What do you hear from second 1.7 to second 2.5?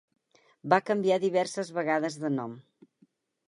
vegades de